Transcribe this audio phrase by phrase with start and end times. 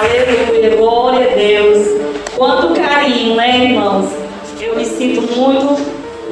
[0.00, 2.00] Aleluia, glória a Deus.
[2.34, 4.08] Quanto carinho, né, irmãos?
[4.58, 5.76] Eu me sinto muito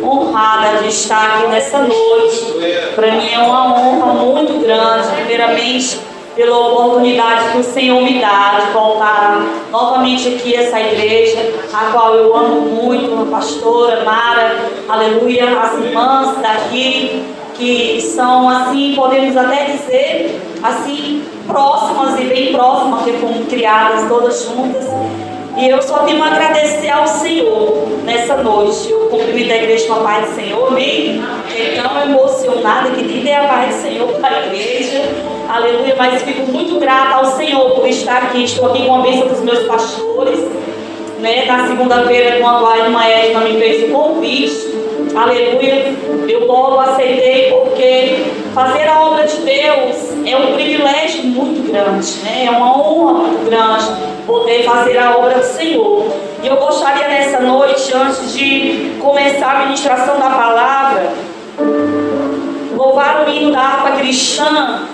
[0.03, 2.47] honrada de estar aqui nessa noite.
[2.95, 6.01] Para mim é uma honra muito grande, primeiramente
[6.35, 12.15] pela oportunidade que o Senhor me dá de voltar novamente aqui essa igreja, a qual
[12.15, 14.57] eu amo muito, a pastora Mara,
[14.89, 17.23] aleluia, as irmãs daqui,
[17.55, 24.45] que são assim, podemos até dizer, assim, próximas e bem próximas, que fomos criadas todas
[24.45, 24.87] juntas.
[25.57, 28.91] E eu só tenho a agradecer ao Senhor nessa noite.
[28.93, 31.21] Eu cumprimento a igreja com a paz do Senhor, amém?
[31.51, 35.03] Então, emocionada, que diga é a paz do Senhor para a igreja.
[35.49, 38.45] Aleluia, mas fico muito grata ao Senhor por estar aqui.
[38.45, 40.39] Estou aqui com a bênção dos meus pastores.
[41.19, 41.47] Né?
[41.47, 44.79] Na segunda-feira, quando a irmã Edna me fez o convite,
[45.23, 45.95] aleluia,
[46.29, 52.45] eu logo aceitei, porque fazer a obra de Deus é um privilégio muito grande, né?
[52.47, 53.87] é uma honra muito grande
[54.27, 56.07] poder fazer a obra do Senhor.
[56.43, 61.13] E eu gostaria nessa noite, antes de começar a ministração da palavra,
[62.77, 64.87] louvar o hino da harpa cristã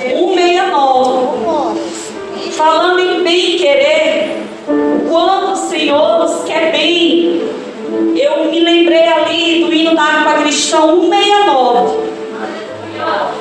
[0.00, 1.80] 169.
[2.52, 4.46] Falando em bem querer,
[5.10, 7.42] quando o Senhor nos quer bem,
[8.16, 12.12] eu me lembrei ali do hino da harpa cristã 169.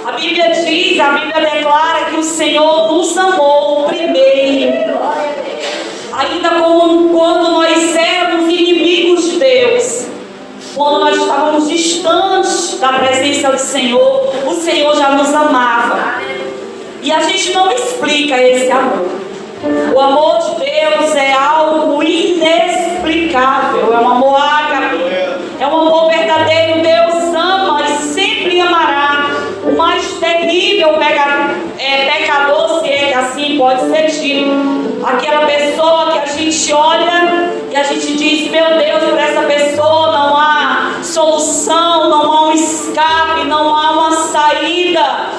[0.05, 4.99] A Bíblia diz, a Bíblia declara que o Senhor nos amou primeiro.
[6.13, 10.07] Ainda como quando nós éramos inimigos de Deus,
[10.75, 16.21] quando nós estávamos distantes da presença do Senhor, o Senhor já nos amava.
[17.01, 19.30] E a gente não explica esse amor.
[19.63, 25.03] O amor de Deus é algo inexplicável, é um amor ágape,
[25.59, 26.81] é um amor verdadeiro.
[26.81, 29.27] Deus ama e sempre amará.
[29.63, 36.11] O mais terrível peca, é, pecador, se é que assim pode ser dito, aquela pessoa
[36.11, 40.99] que a gente olha e a gente diz: Meu Deus, para essa pessoa não há
[41.03, 45.29] solução, não há um escape, não há uma saída.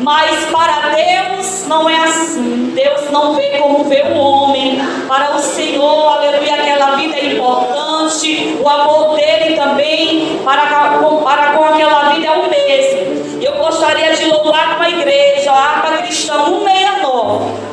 [0.00, 2.72] Mas para Deus não é assim.
[2.74, 4.80] Deus não vê como vê o homem.
[5.06, 8.58] Para o Senhor, aleluia, aquela vida é importante.
[8.60, 13.42] O amor dele também para, para com aquela vida é o mesmo.
[13.42, 17.70] Eu gostaria de louvar com a igreja, a Arpa Cristã 169.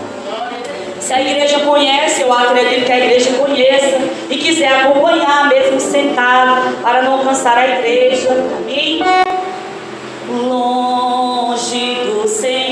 [1.00, 3.98] Se a igreja conhece, eu acredito que a igreja conheça
[4.30, 8.30] e quiser acompanhar, mesmo sentado, para não cansar a igreja.
[8.32, 9.27] Amém?
[10.30, 12.67] Longe do Senhor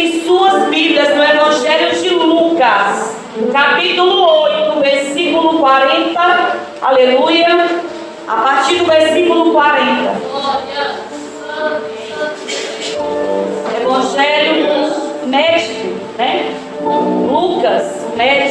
[0.00, 3.16] abrissem suas Bíblias no Evangelho de Lucas,
[3.52, 6.56] capítulo 8, versículo 40.
[6.80, 7.68] Aleluia.
[8.26, 10.16] A partir do versículo 40.
[13.82, 14.66] Evangelho
[15.26, 16.54] médico, né?
[16.82, 18.49] Lucas, médico.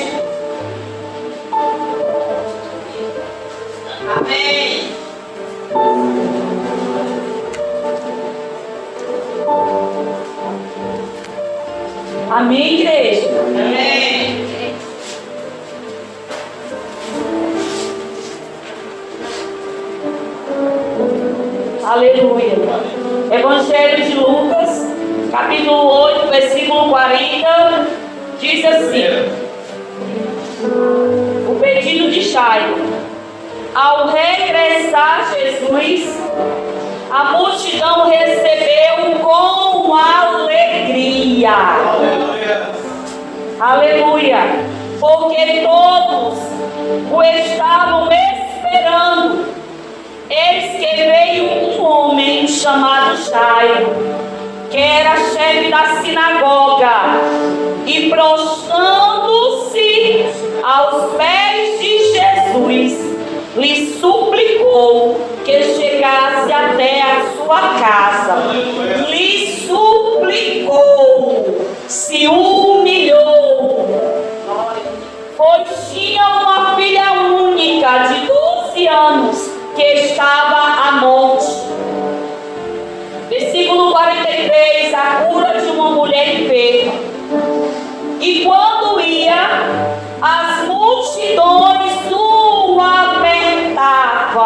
[12.40, 13.28] Amém, igreja?
[13.50, 14.46] Amém.
[21.84, 22.56] Aleluia.
[23.30, 24.88] Evangelho de Lucas,
[25.30, 27.88] capítulo 8, versículo 40,
[28.40, 29.04] diz assim:
[31.46, 32.78] O pedido de Jairo.
[33.76, 36.18] Ao regressar Jesus,
[37.12, 42.29] a multidão recebeu com alegria.
[43.60, 44.40] Aleluia.
[45.02, 46.40] Porque todos
[47.12, 49.54] o estavam esperando.
[50.30, 53.90] Eis que veio um homem chamado Jairo,
[54.72, 57.20] que era chefe da sinagoga,
[57.86, 59.80] e prostrando-se
[60.64, 62.94] aos pés de Jesus,
[63.58, 68.54] lhe suplicou que chegasse até a sua casa.
[69.10, 71.46] Lhe suplicou,
[71.90, 72.79] se humilhou.
[77.98, 81.48] De 12 anos que estava à morte.
[83.30, 86.94] Versículo 43, a cura de uma mulher enferma.
[88.22, 89.66] E quando ia,
[90.22, 94.42] as multidões o apertavam.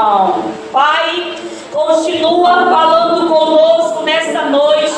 [0.72, 1.36] Pai,
[1.72, 4.94] continua falando conosco nessa noite,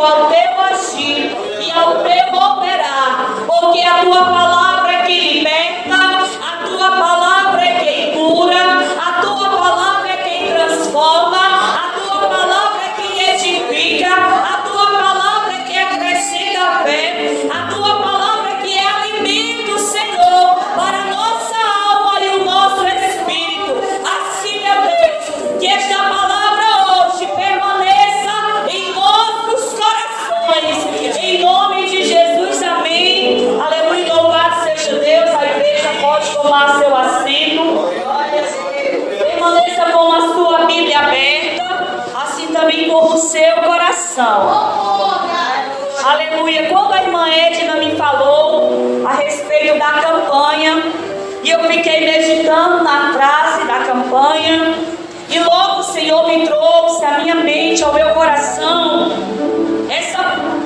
[0.00, 0.39] cativo ao
[54.10, 54.74] campanha,
[55.28, 59.12] e logo o Senhor me trouxe à minha mente, ao meu coração,
[59.88, 60.18] essa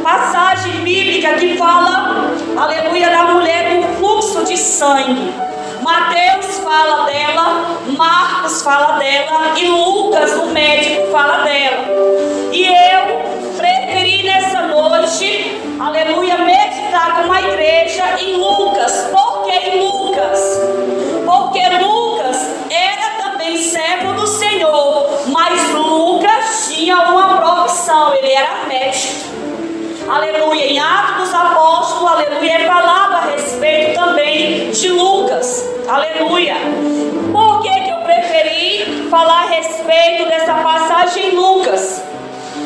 [0.03, 5.35] passagem bíblica que fala, aleluia, da mulher do fluxo de sangue.
[5.83, 11.85] Mateus fala dela, Marcos fala dela e Lucas, o médico, fala dela.
[12.51, 19.11] E eu preferi nessa noite, aleluia, meditar com a igreja em Lucas.
[28.35, 29.25] era mestre.
[30.09, 30.67] Aleluia.
[30.67, 35.65] Em Atos dos Apóstolos, aleluia, é falado a respeito também de Lucas.
[35.89, 36.57] Aleluia.
[37.33, 42.03] Por que, que eu preferi falar a respeito dessa passagem em Lucas?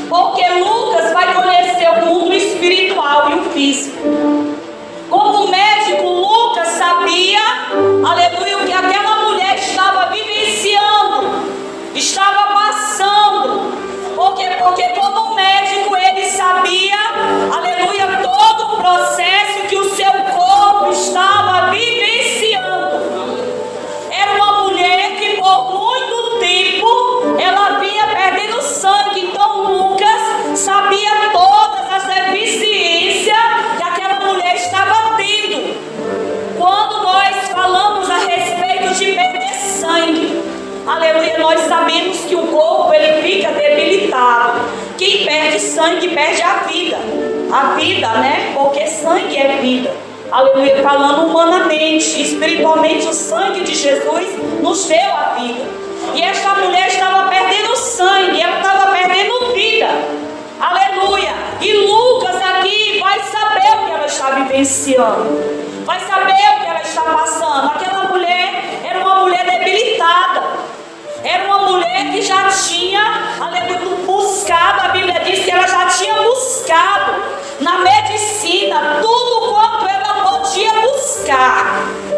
[0.08, 3.98] Porque Lucas vai conhecer o mundo espiritual e o físico.
[5.10, 7.40] Como médico, Lucas sabia,
[8.06, 11.52] aleluia, o que aquela mulher estava vivenciando,
[11.94, 13.72] estava passando.
[14.14, 14.82] Porque, porque
[18.88, 23.04] processo que o seu corpo estava vivenciando.
[24.10, 29.26] Era uma mulher que por muito tempo ela vinha perdendo sangue.
[29.26, 33.36] Então Lucas sabia todas as deficiências
[33.76, 35.76] que aquela mulher estava tendo.
[36.56, 40.42] Quando nós falamos a respeito de perder sangue,
[40.86, 44.60] aleluia, nós sabemos que o corpo ele fica debilitado.
[44.96, 46.77] Quem perde sangue perde a vida.
[47.50, 48.52] A vida, né?
[48.54, 49.90] Porque sangue é vida.
[50.30, 50.82] Aleluia.
[50.82, 54.26] Falando humanamente, espiritualmente, o sangue de Jesus
[54.62, 55.64] nos deu a vida.
[56.14, 59.88] E esta mulher estava perdendo sangue, ela estava perdendo vida.
[60.60, 61.32] Aleluia.
[61.60, 65.84] E Lucas aqui vai saber o que ela está vivenciando.
[65.84, 67.68] Vai saber o que ela está passando.
[67.68, 70.42] Aquela mulher era uma mulher debilitada.
[71.24, 76.17] Era uma mulher que já tinha, aleluia, buscado, a Bíblia diz que ela já tinha
[76.68, 77.12] buscado
[77.60, 82.17] na medicina tudo quanto ela podia buscar.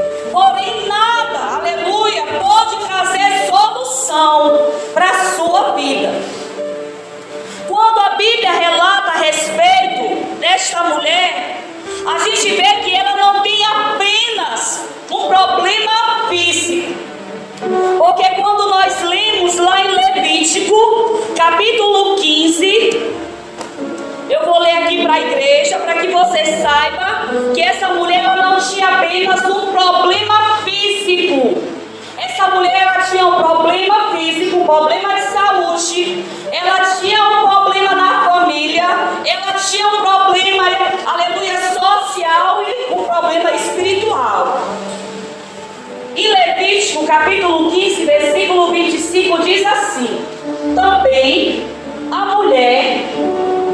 [49.10, 50.24] 5 diz assim:
[50.72, 51.66] Também
[52.12, 52.98] a mulher,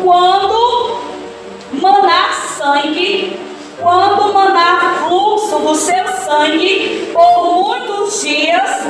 [0.02, 0.98] quando
[1.72, 3.38] manar sangue,
[3.78, 8.86] quando manar fluxo do seu sangue por muitos dias,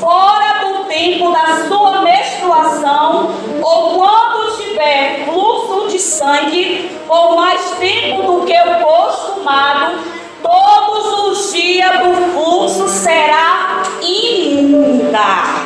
[0.00, 3.30] fora do tempo da sua menstruação,
[3.62, 10.00] ou quando tiver fluxo de sangue por mais tempo do que o costumado,
[10.42, 15.65] todos os dias do fluxo será imunda.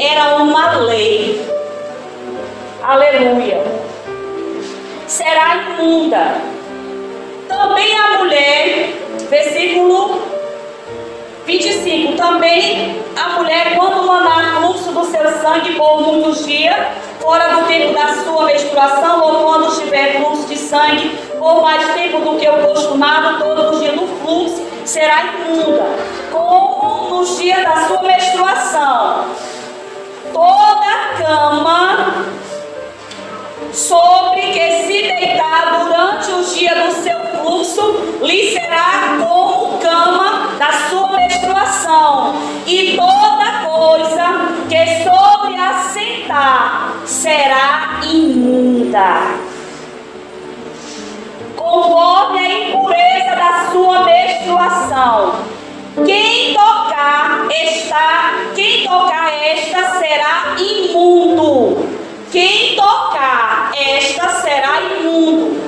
[0.00, 1.38] Era uma lei.
[2.82, 3.62] Aleluia.
[5.06, 6.36] Será imunda.
[7.46, 8.88] Também a mulher,
[9.28, 10.22] versículo
[11.44, 12.16] 25.
[12.16, 16.74] Também a mulher, quando mandar fluxo do seu sangue por muitos dias,
[17.20, 22.18] fora do tempo da sua menstruação, ou quando estiver fluxo de sangue por mais tempo
[22.20, 25.84] do que o costumado, todos os dias do fluxo, será imunda,
[27.10, 29.24] nos dias da sua menstruação.
[30.32, 32.24] Toda cama
[33.72, 40.72] sobre que se deitar durante os dias do seu fluxo, lhe será como cama da
[40.88, 42.34] sua menstruação,
[42.66, 49.34] e toda coisa que sobre assentar será imunda.
[51.56, 55.34] Conforme a impureza da sua menstruação.
[56.04, 56.73] Quem tocar
[57.50, 61.88] está, quem tocar esta será imundo.
[62.30, 65.60] Quem tocar esta será imundo.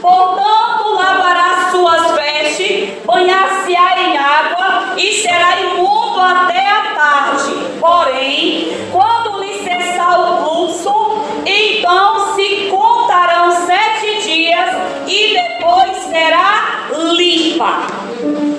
[0.00, 7.54] Portanto, lavará suas vestes, banhar-se-á em água e será imundo até a tarde.
[7.80, 14.70] Porém, quando lhe cessar o fluxo, então se contarão sete dias
[15.06, 18.57] e depois será limpa.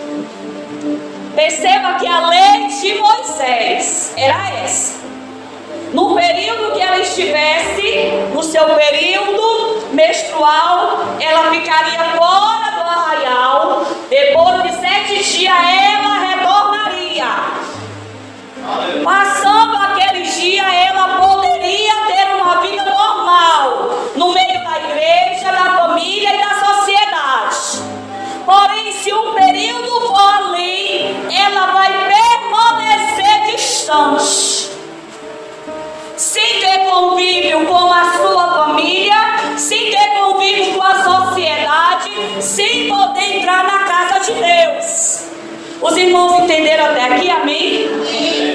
[1.39, 4.99] Perceba que a lei de Moisés era essa.
[5.93, 13.85] No período que ela estivesse, no seu período menstrual, ela ficaria fora do arraial.
[14.09, 17.25] Depois de sete dias, ela retornaria.
[19.01, 26.35] Passando aquele dia, ela poderia ter uma vida normal no meio da igreja, da família
[26.35, 27.89] e da sociedade.
[28.45, 30.78] Porém, se um período for além,
[31.35, 34.69] ela vai permanecer distante
[36.19, 39.15] sem ter convívio com a sua família,
[39.57, 42.11] sem ter convívio com a sociedade,
[42.41, 45.23] sem poder entrar na casa de Deus.
[45.81, 47.87] Os irmãos entenderam até aqui, amém?
[47.87, 48.48] Essa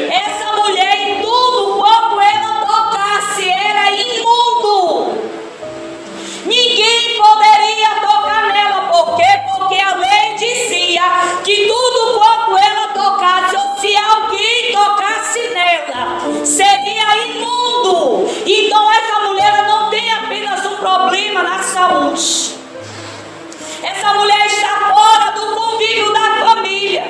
[15.94, 18.28] nela, seria imundo.
[18.44, 22.54] Então essa mulher não tem apenas um problema na saúde.
[23.83, 27.04] Essa mulher está fora do convívio da família.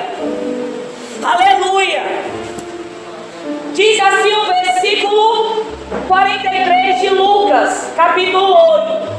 [1.23, 2.03] Aleluia.
[3.73, 5.65] Diz assim o versículo
[6.07, 9.15] 43 de Lucas, capítulo 8.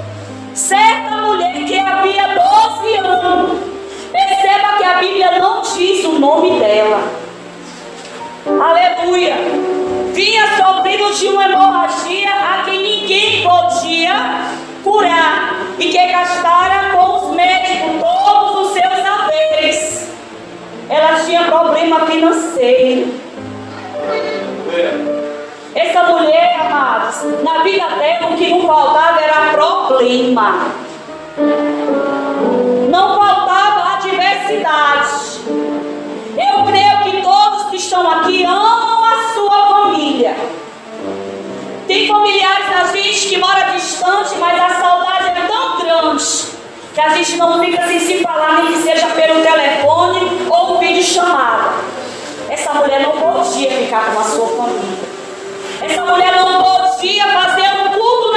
[0.55, 3.59] Certa mulher que havia 12 anos,
[4.11, 7.26] perceba que a Bíblia não diz o nome dela.
[8.47, 9.35] Aleluia.
[10.13, 13.47] Vinha sofrendo de uma hemorragia a quem ninguém
[16.27, 20.11] gastara com os médicos todos os seus haveres.
[20.89, 23.15] Ela tinha problema financeiro.
[25.75, 30.67] Essa mulher, amados, na vida dela o que não faltava era problema.
[32.89, 35.41] Não faltava adversidade.
[36.37, 40.35] Eu creio que todos que estão aqui amam a sua família.
[41.87, 46.25] Tem familiares da gente que mora distante, mas a saudade é tão grande
[46.95, 51.05] que a gente não fica sem se falar, nem que seja pelo telefone ou vídeo
[51.05, 51.75] chamada.
[52.49, 55.17] Essa mulher não podia ficar com a sua família.
[55.83, 58.33] Essa mulher não podia fazer um culto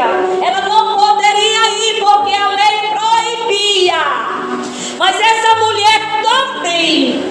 [0.00, 0.06] Ceia.
[0.42, 4.00] Ela não poderia ir porque a lei proibia.
[4.98, 7.22] Mas essa mulher também,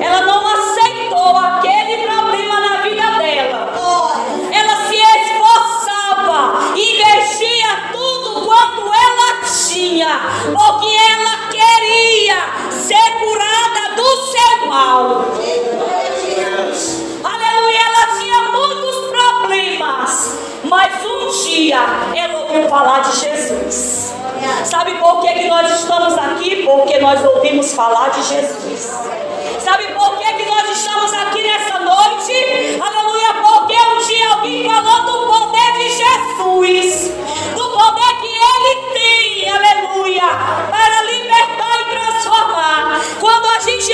[0.00, 3.72] ela não aceitou aquele problema na vida dela.
[4.52, 10.20] Ela se esforçava, investia tudo quanto ela tinha,
[10.52, 15.29] porque ela queria ser curada do seu mal.
[21.50, 21.80] Dia
[22.14, 24.14] ela ouviu falar de Jesus.
[24.64, 26.64] Sabe por que, que nós estamos aqui?
[26.64, 28.80] Porque nós ouvimos falar de Jesus.
[29.58, 32.80] Sabe por que, que nós estamos aqui nessa noite?
[32.80, 37.12] Aleluia, porque um dia alguém falou do poder de Jesus,
[37.54, 40.28] do poder que ele tem, aleluia,
[40.70, 43.00] para libertar e transformar.
[43.18, 43.92] Quando a gente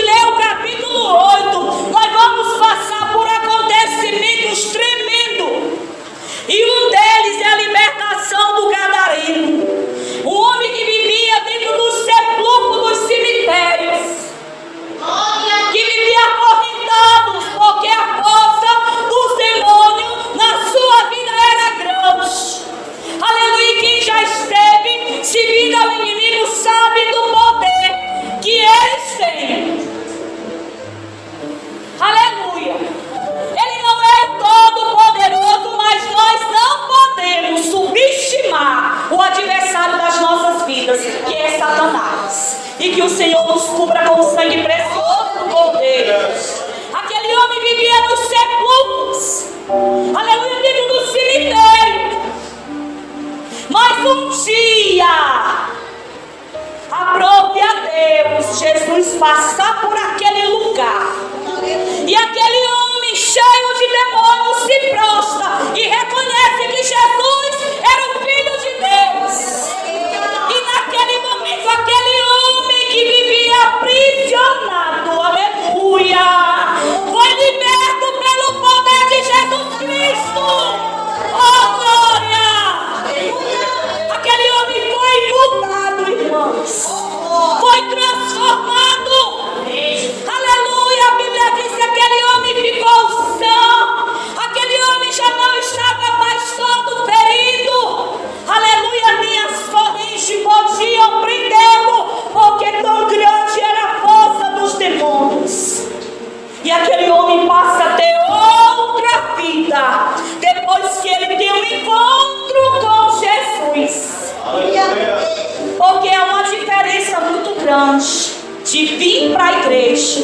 [117.66, 120.22] de vir para a igreja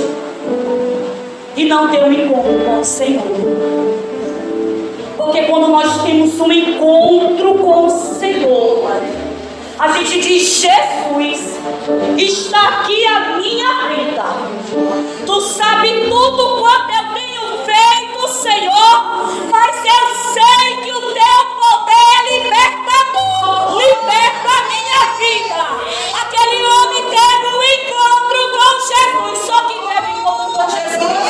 [1.57, 3.23] e não ter um encontro com o Senhor.
[5.17, 8.91] Porque quando nós temos um encontro com o Senhor,
[9.77, 11.59] a gente diz: Jesus,
[12.17, 14.25] está aqui a minha vida.
[15.27, 20.82] Tu sabe tudo quanto eu tenho feito, Senhor, mas eu sei
[25.23, 25.63] vida.
[26.21, 31.22] Aquele homem teve um encontro com Jesus, só que teve encontro com Jesus.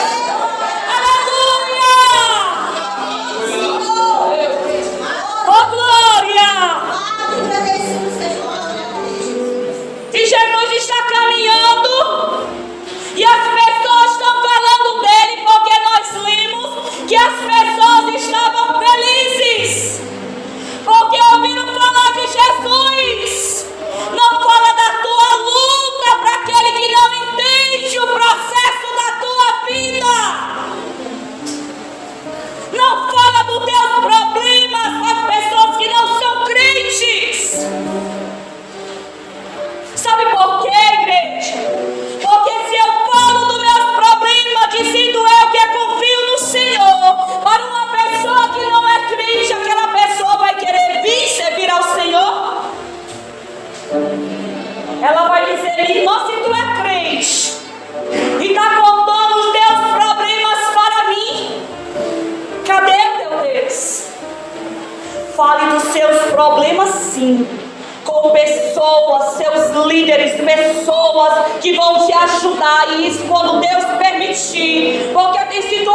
[72.43, 73.01] Ajudar.
[73.01, 75.11] Isso quando Deus permitir.
[75.13, 75.92] Porque tem situações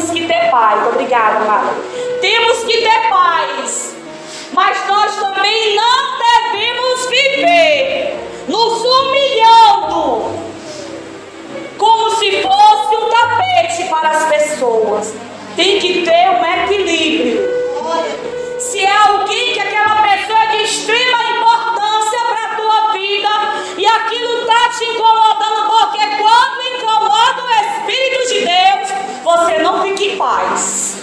[0.00, 0.86] Temos que ter paz.
[0.88, 1.74] Obrigada, amada.
[2.20, 3.90] Temos que ter paz
[4.52, 10.40] mas nós também não devemos viver nos humilhando
[11.78, 15.14] como se fosse um tapete para as pessoas.
[15.56, 17.48] Tem que ter um equilíbrio.
[18.58, 23.28] Se é alguém que aquela pessoa é de extrema importância para a tua vida
[23.78, 28.90] e aquilo está te incomodando, porque quando incomoda o Espírito de Deus,
[29.30, 30.98] você não fica em paz.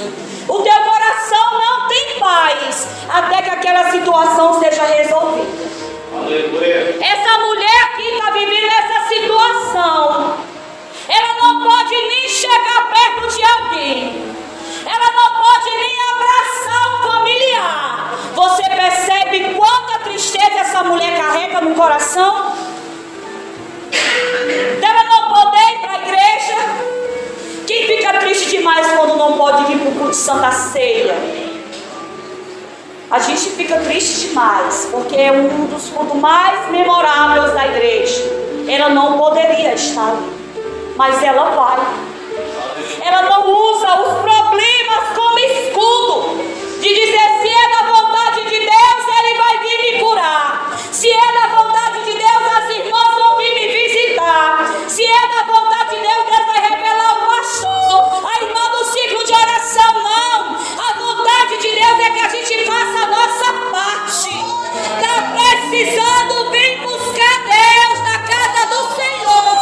[0.48, 5.48] O teu coração não tem paz até que aquela situação seja resolvida.
[6.14, 6.98] Aleluia.
[7.02, 10.38] Essa mulher aqui está vivendo essa situação.
[11.08, 14.36] Ela não pode nem chegar perto de alguém.
[14.86, 18.14] Ela não pode nem abraçar um familiar.
[18.36, 22.56] Você percebe quanta tristeza essa mulher carrega no coração?
[24.82, 26.97] Dela não poder ir para a igreja
[27.78, 31.16] quem fica triste demais quando não pode vir para o culto de Santa Ceia?
[33.12, 38.24] A gente fica triste demais, porque é um dos cultos mais memoráveis da igreja.
[38.68, 40.32] Ela não poderia estar ali,
[40.96, 41.80] mas ela vai.
[43.06, 46.44] Ela não usa os problemas como escudo
[46.82, 50.78] de dizer se é da vontade de Deus, Ele vai vir me curar.
[50.92, 54.74] Se é da vontade de Deus, as irmãs vão vir me visitar.
[54.88, 55.67] Se é da vontade
[59.68, 60.56] nossa mão.
[60.80, 64.30] A vontade de Deus é que a gente faça a nossa parte.
[64.96, 69.58] Está precisando, vir buscar Deus na casa do Senhor.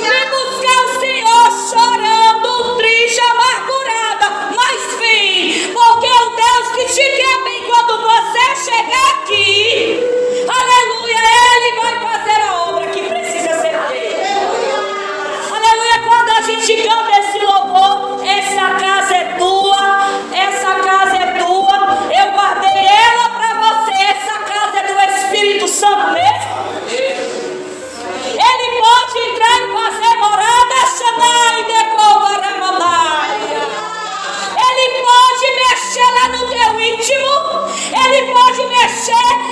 [0.00, 4.26] Vem buscar o Senhor chorando, triste, amargurada.
[4.56, 10.00] Mas vem, porque é o Deus que te quer bem quando você chegar aqui.
[10.48, 11.20] Aleluia,
[11.56, 14.28] Ele vai fazer a obra que precisa ser feita.
[15.54, 17.13] Aleluia, quando a gente canta.
[39.04, 39.43] Pressure!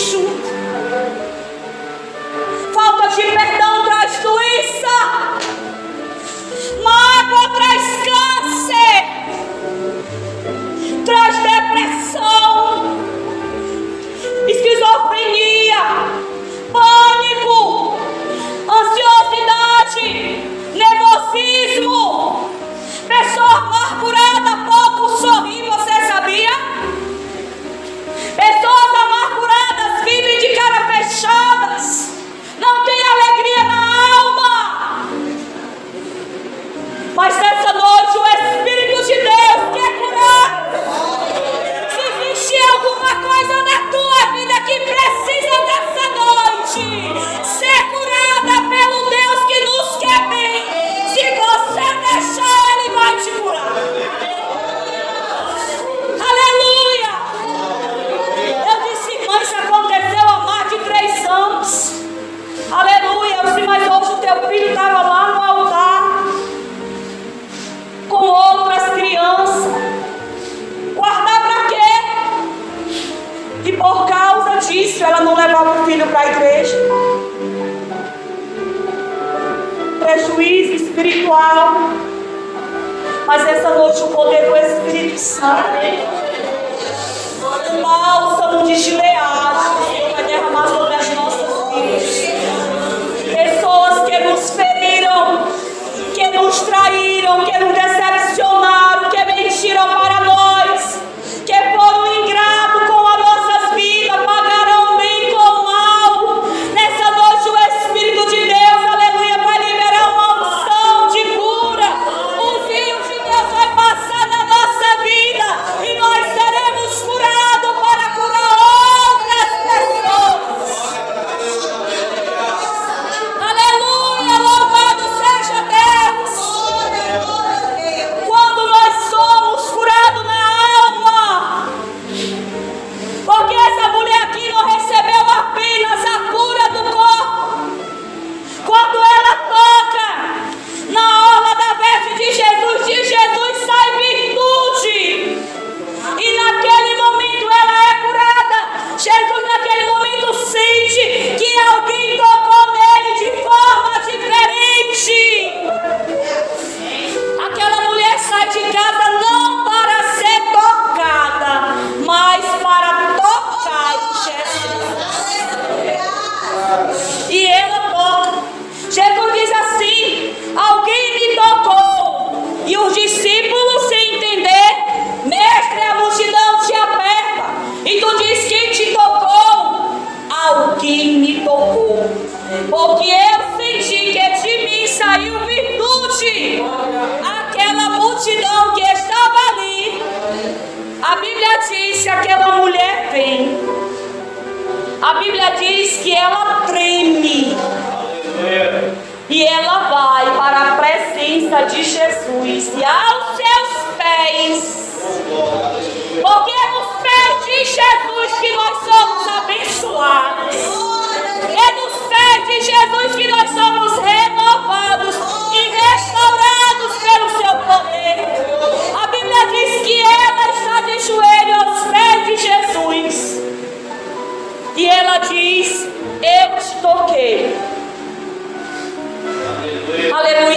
[0.00, 0.39] isso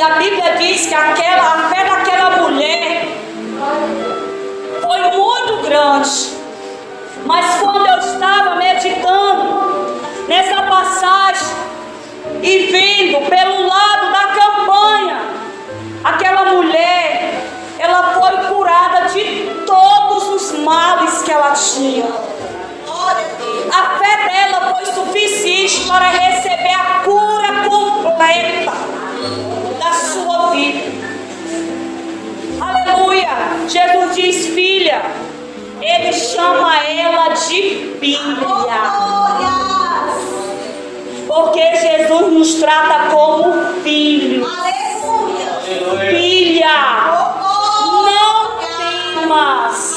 [0.04, 3.08] a Bíblia diz que aquela, a fé daquela mulher
[4.82, 6.34] foi muito grande.
[7.26, 11.47] Mas quando eu estava meditando nessa passagem
[12.41, 15.22] e vindo pelo lado da campanha,
[16.04, 17.41] aquela mulher,
[17.80, 22.08] ela foi curada de todos os males que ela tinha.
[23.72, 26.32] A fé dela foi suficiente para receber
[30.54, 31.04] ouvido.
[32.62, 33.30] Aleluia!
[33.68, 35.01] Jesus diz, filha,
[35.82, 38.54] ele chama ela de filha.
[41.28, 44.47] Porque Jesus nos trata como filhos.
[44.47, 46.12] Aleluia.
[46.12, 46.70] Filha,
[47.12, 49.92] oh, oh, não oh, temas.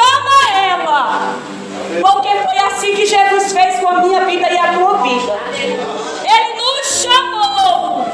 [0.00, 1.34] chama ela.
[2.00, 5.38] Porque foi assim que Jesus fez com a minha vida e a tua vida.
[6.24, 8.06] Ele nos chamou.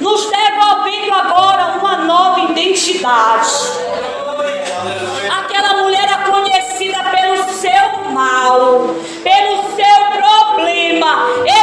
[0.00, 3.50] Nos devolvendo agora uma nova identidade.
[5.30, 11.26] Aquela mulher é conhecida pelo seu mal, pelo seu problema.
[11.44, 11.61] Ele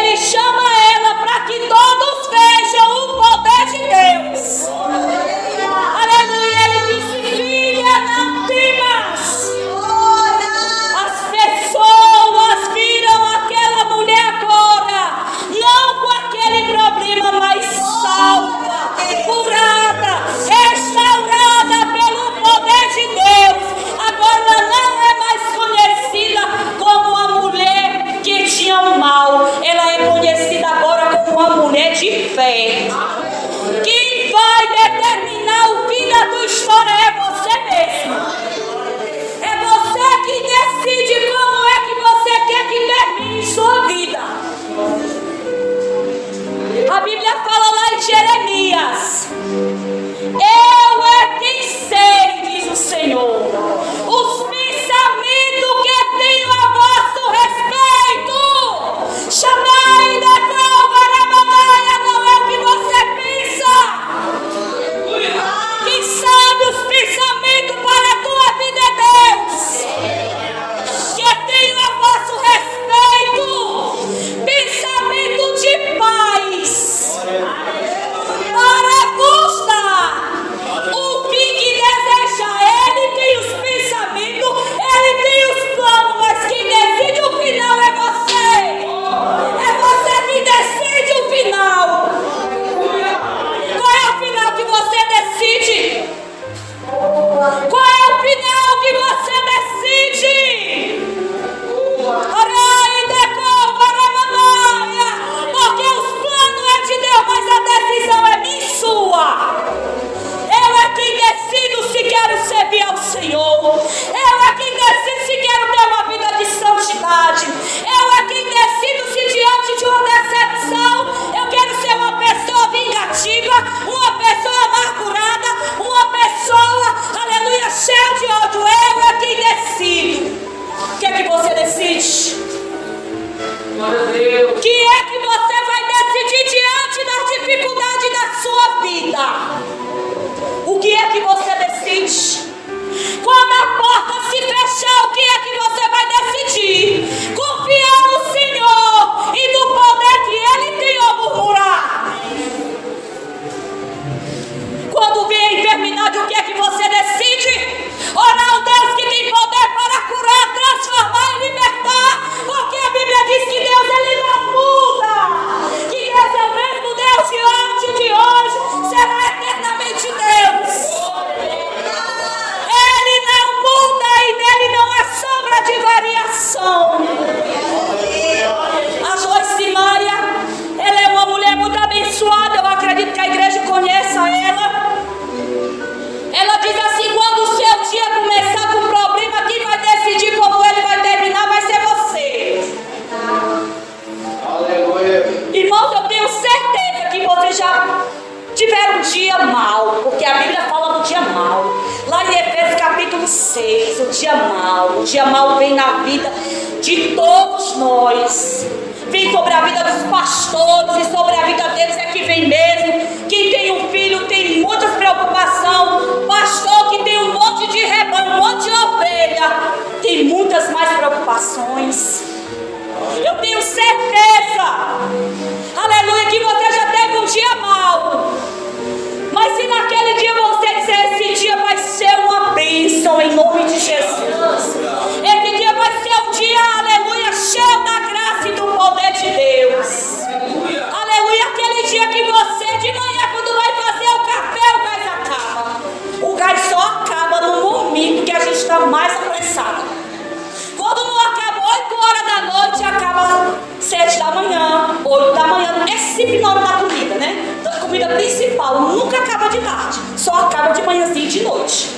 [260.19, 261.89] só acaba de manhãzinha e de noite.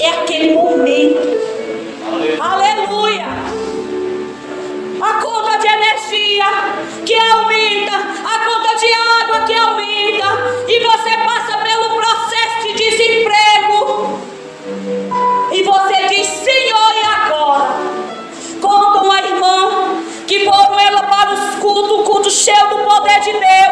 [0.00, 1.20] É aquele momento.
[2.40, 3.26] Aleluia.
[5.00, 6.46] A conta de energia
[7.04, 8.92] que aumenta, a conta de
[9.22, 10.26] água que aumenta,
[10.66, 14.18] e você passa pelo processo de desemprego.
[15.52, 17.68] E você diz, Senhor, e agora?
[18.60, 23.32] Conta uma irmã que foram ela para os cultos, o culto cheio do poder de
[23.32, 23.65] Deus.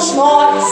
[0.00, 0.64] Somos nós.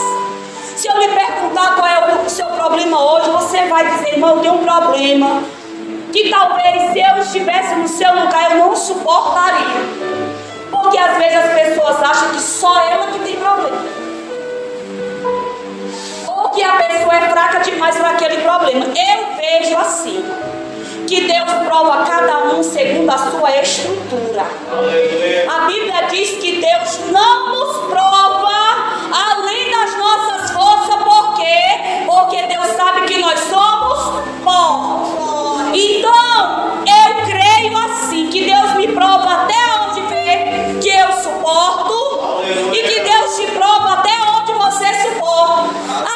[0.75, 4.41] Se eu lhe perguntar qual é o seu problema hoje, você vai dizer, irmão, eu
[4.41, 5.43] tenho um problema.
[6.11, 9.77] Que talvez se eu estivesse no seu lugar eu não suportaria.
[10.71, 13.77] Porque às vezes as pessoas acham que só ela que tem problema.
[16.27, 18.85] Ou que a pessoa é fraca demais para aquele problema.
[18.85, 20.25] Eu vejo assim.
[21.07, 24.45] Que Deus prova cada um segundo a sua estrutura.
[25.49, 28.38] A Bíblia diz que Deus não nos prova
[32.19, 35.71] Porque Deus sabe que nós somos bons.
[35.73, 42.43] Então, eu creio assim, que Deus me prova até onde vê que eu suporto
[42.73, 45.69] e que Deus te prova até onde você suporta.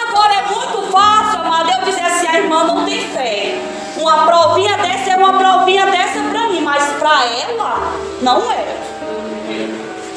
[0.10, 3.62] Agora é muito fácil, amado, eu dizer assim, a irmã não tem fé.
[3.96, 8.76] Uma provinha dessa é uma provinha dessa para mim, mas para ela não é.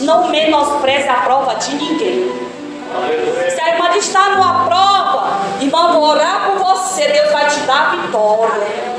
[0.01, 2.46] Não menospreze a prova de ninguém.
[3.63, 7.97] A irmã está numa prova, irmã, vou orar por você, Deus vai te dar a
[7.97, 8.97] vitória.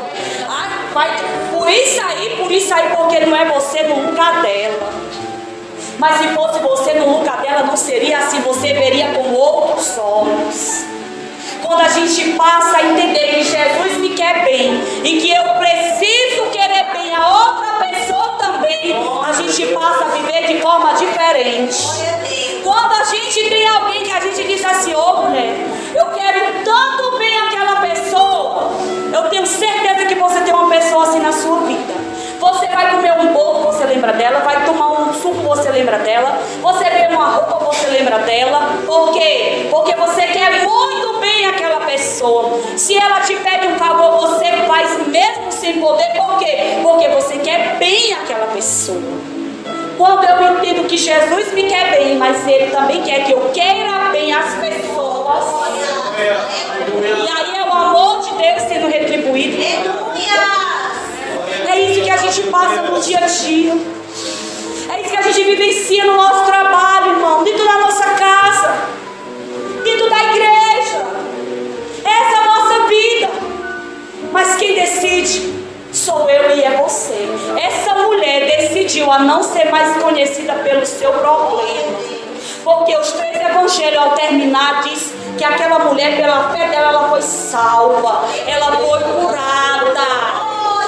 [0.47, 1.09] Ah, vai,
[1.51, 4.89] por isso aí, por isso aí, porque não é você no lugar dela.
[5.97, 10.85] Mas se fosse você no lugar dela, não seria assim, você veria com outros olhos.
[11.61, 16.45] Quando a gente passa a entender que Jesus me quer bem e que eu preciso
[16.51, 18.95] querer bem a outra pessoa também,
[19.25, 21.83] a gente passa a viver de forma diferente.
[22.67, 25.55] Quando a gente tem alguém que a gente diz assim, ô oh, mulher,
[25.95, 28.71] eu quero tanto bem aquela pessoa,
[29.13, 31.93] eu tenho certeza que você tem uma pessoa assim na sua vida.
[32.37, 34.41] Você vai comer um bolo, você lembra dela.
[34.41, 36.39] Vai tomar um suco, você lembra dela.
[36.61, 38.77] Você vê uma roupa, você lembra dela.
[38.85, 39.67] Por quê?
[39.71, 42.59] Porque você quer muito bem aquela pessoa.
[42.75, 46.11] Se ela te pede um favor, você faz mesmo sem poder.
[46.17, 46.79] Por quê?
[46.83, 49.36] Porque você quer bem aquela pessoa.
[49.97, 53.01] Quando eu entendo que Jesus me quer bem, mas Ele também
[85.37, 90.07] que aquela mulher, pela fé dela, ela foi salva, ela foi curada.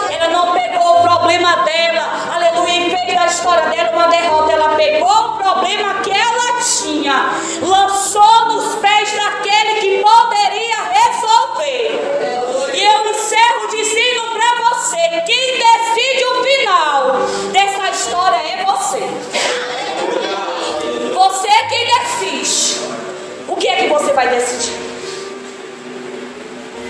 [0.10, 4.52] Ela não pegou o problema dela, aleluia, e fez da história dela uma derrota.
[4.52, 7.30] Ela pegou o problema que ela tinha,
[7.62, 12.72] lançou nos pés daquele que poderia resolver.
[12.74, 17.12] E eu encerro dizendo para você: quem decide o final
[17.52, 19.04] dessa história é você.
[21.14, 22.68] Você é quem decide.
[23.60, 24.74] Que é que você vai decidir?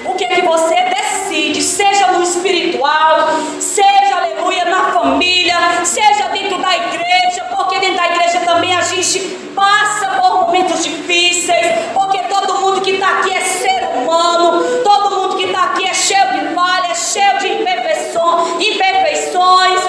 [0.05, 3.27] O que é que você decide, seja no espiritual,
[3.59, 9.19] seja, aleluia, na família, seja dentro da igreja, porque dentro da igreja também a gente
[9.55, 15.37] passa por momentos difíceis, porque todo mundo que está aqui é ser humano, todo mundo
[15.37, 19.79] que está aqui é cheio de falhas, cheio de imperfeições, imperfeições.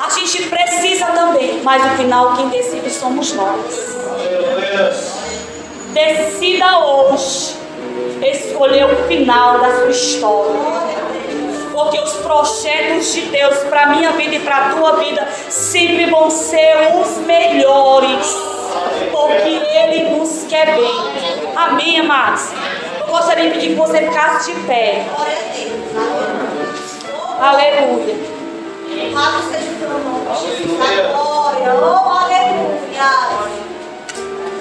[0.00, 3.92] A gente precisa também, mas no final quem decide somos nós.
[5.92, 7.56] Decida hoje
[8.22, 10.60] escolher o final da sua história.
[11.72, 16.30] Porque os projetos de Deus para minha vida e para a tua vida sempre vão
[16.30, 18.36] ser os melhores.
[19.10, 21.52] Porque Ele nos quer bem.
[21.54, 22.52] Amém, amados?
[23.00, 25.04] Eu gostaria de pedir que você ficasse de pé.
[27.40, 28.32] Aleluia.
[30.78, 31.74] Da glória.
[31.74, 32.82] Oh, aleluia.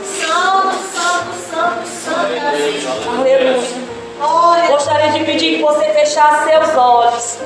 [0.04, 0.71] Santo,
[1.22, 2.40] santo, santo, santo é
[3.20, 4.68] Aleluia.
[4.72, 7.38] Gostaria de pedir que você fechasse seus olhos.